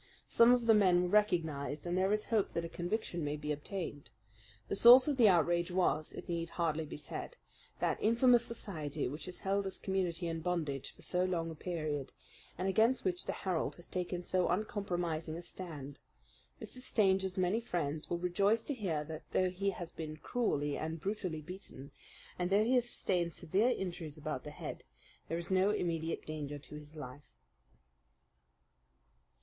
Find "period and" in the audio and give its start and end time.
11.55-12.67